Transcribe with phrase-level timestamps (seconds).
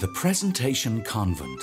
[0.00, 1.60] The Presentation Convent.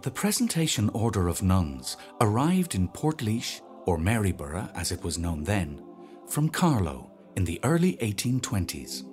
[0.00, 5.84] The Presentation Order of Nuns arrived in Portlaoise, or Maryborough as it was known then,
[6.26, 9.04] from Carlow in the early 1820s.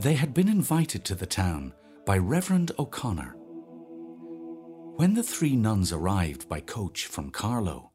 [0.00, 1.72] They had been invited to the town
[2.04, 3.36] by Reverend O'Connor.
[4.96, 7.92] When the three nuns arrived by coach from Carlow,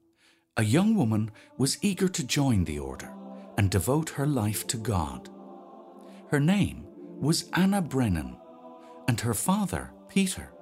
[0.55, 3.13] a young woman was eager to join the order
[3.57, 5.29] and devote her life to God.
[6.31, 6.85] Her name
[7.20, 8.38] was Anna Brennan,
[9.09, 10.53] and her father, Peter,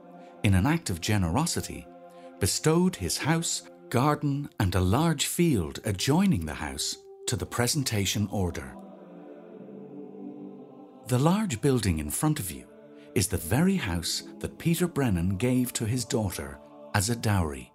[0.42, 1.86] in an act of generosity,
[2.40, 8.76] bestowed his house, garden, and a large field adjoining the house to the presentation order.
[11.06, 12.66] The large building in front of you
[13.14, 16.58] is the very house that Peter Brennan gave to his daughter
[16.96, 17.72] as a dowry.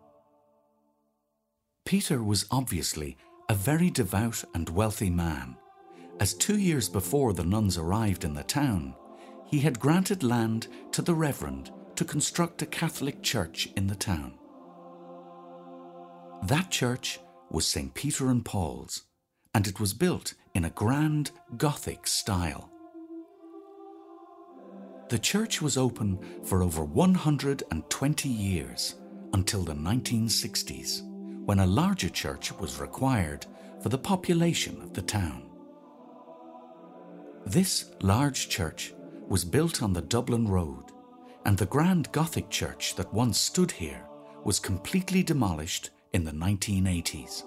[1.85, 3.17] Peter was obviously
[3.49, 5.57] a very devout and wealthy man
[6.21, 8.95] as two years before the nuns arrived in the town,
[9.47, 14.35] he had granted land to the Reverend to construct a Catholic church in the town.
[16.45, 17.95] That church was St.
[17.95, 19.03] Peter and Paul's,
[19.55, 22.71] and it was built in a grand Gothic style.
[25.09, 28.97] The church was open for over 120 years
[29.33, 31.03] until the 1960s,
[31.45, 33.47] when a larger church was required
[33.83, 35.54] for the population of the town.
[37.47, 38.95] This large church
[39.29, 40.85] was built on the Dublin Road,
[41.45, 44.07] and the grand Gothic church that once stood here
[44.45, 47.43] was completely demolished in the 1980s.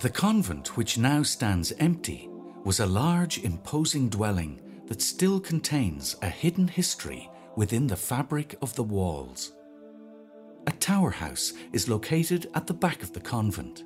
[0.00, 2.28] The convent, which now stands empty,
[2.64, 8.74] was a large, imposing dwelling that still contains a hidden history within the fabric of
[8.76, 9.52] the walls.
[10.68, 13.82] A tower house is located at the back of the convent.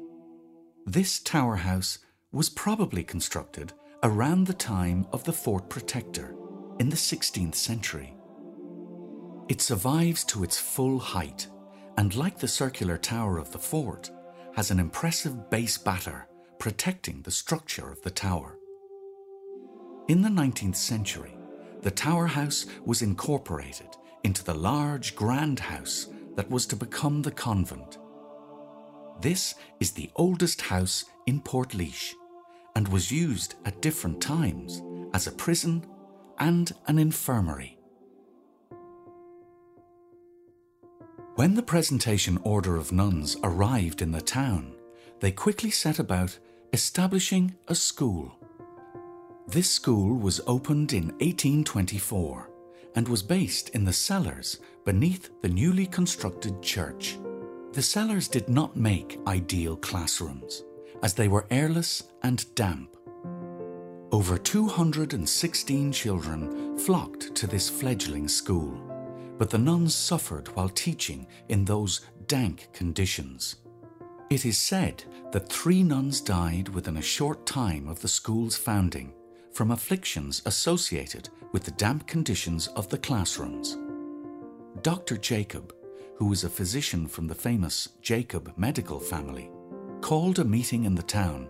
[0.85, 1.99] This tower house
[2.33, 6.35] was probably constructed around the time of the Fort Protector
[6.79, 8.15] in the 16th century.
[9.49, 11.47] It survives to its full height
[11.97, 14.11] and, like the circular tower of the fort,
[14.55, 16.27] has an impressive base batter
[16.59, 18.59] protecting the structure of the tower.
[20.09, 21.37] In the 19th century,
[21.83, 23.89] the tower house was incorporated
[24.25, 27.99] into the large grand house that was to become the convent.
[29.21, 32.15] This is the oldest house in Portlaoise
[32.77, 34.83] and was used at different times
[35.15, 35.83] as a prison
[36.39, 37.79] and an infirmary.
[41.37, 44.75] When the presentation order of nuns arrived in the town,
[45.21, 46.39] they quickly set about
[46.75, 48.39] establishing a school.
[49.49, 52.51] This school was opened in 1824
[52.95, 57.17] and was based in the cellars beneath the newly constructed church.
[57.73, 60.63] The cellars did not make ideal classrooms
[61.03, 62.97] as they were airless and damp.
[64.13, 68.81] Over 216 children flocked to this fledgling school,
[69.39, 73.57] but the nuns suffered while teaching in those dank conditions.
[74.31, 79.13] It is said that three nuns died within a short time of the school's founding
[79.53, 83.77] from afflictions associated with the damp conditions of the classrooms.
[84.83, 85.17] Dr.
[85.17, 85.75] Jacob,
[86.17, 89.51] who was a physician from the famous Jacob medical family,
[90.01, 91.49] called a meeting in the town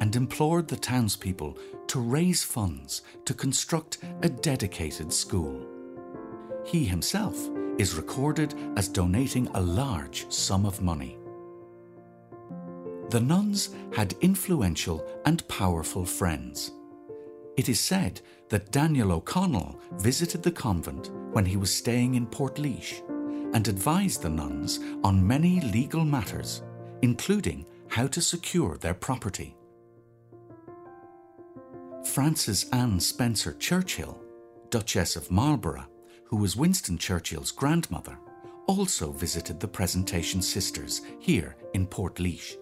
[0.00, 5.66] and implored the townspeople to raise funds to construct a dedicated school.
[6.64, 7.36] He himself
[7.78, 11.18] is recorded as donating a large sum of money.
[13.10, 16.72] The nuns had influential and powerful friends.
[17.56, 23.02] It is said that Daniel O'Connell visited the convent when he was staying in Portlaoise
[23.54, 26.62] and advised the nuns on many legal matters,
[27.02, 29.54] including how to secure their property.
[32.14, 34.18] Frances Anne Spencer Churchill,
[34.70, 35.86] Duchess of Marlborough,
[36.24, 38.18] who was Winston Churchill's grandmother,
[38.66, 42.56] also visited the Presentation Sisters here in Portlaoise.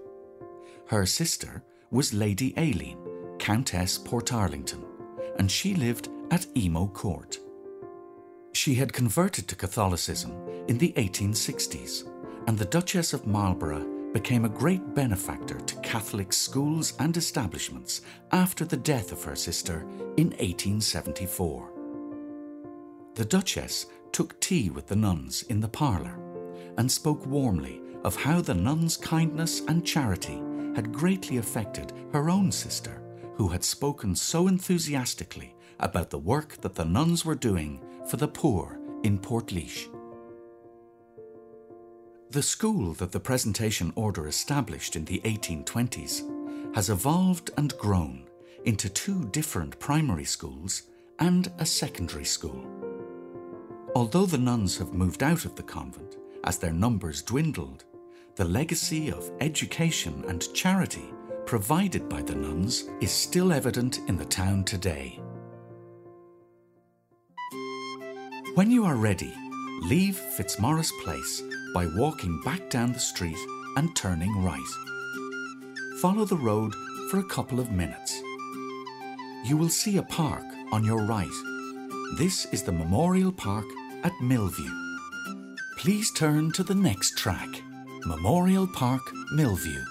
[0.88, 2.98] Her sister was Lady Aileen,
[3.38, 4.84] Countess Portarlington,
[5.38, 7.38] and she lived at Emo Court.
[8.52, 10.32] She had converted to Catholicism
[10.66, 12.02] in the 1860s,
[12.48, 18.02] and the Duchess of Marlborough became a great benefactor to Catholic schools and establishments
[18.32, 19.80] after the death of her sister
[20.16, 21.70] in 1874.
[23.14, 26.18] The Duchess took tea with the nuns in the parlour
[26.76, 30.42] and spoke warmly of how the nuns' kindness and charity
[30.74, 33.02] had greatly affected her own sister,
[33.34, 38.28] who had spoken so enthusiastically about the work that the nuns were doing for the
[38.28, 39.88] poor in Portlaoise.
[42.30, 48.28] The school that the presentation order established in the 1820s has evolved and grown
[48.64, 50.84] into two different primary schools
[51.18, 52.64] and a secondary school.
[53.96, 57.82] Although the nuns have moved out of the convent as their numbers dwindled,
[58.36, 61.12] the legacy of education and charity
[61.46, 65.18] provided by the nuns is still evident in the town today.
[68.54, 69.34] When you are ready,
[69.80, 71.42] leave Fitzmaurice Place
[71.74, 73.38] by walking back down the street
[73.76, 74.60] and turning right.
[76.00, 76.74] Follow the road
[77.10, 78.20] for a couple of minutes.
[79.44, 81.28] You will see a park on your right.
[82.18, 83.64] This is the Memorial Park
[84.02, 84.70] at Millview.
[85.78, 87.48] Please turn to the next track,
[88.04, 89.02] Memorial Park,
[89.34, 89.82] Millview.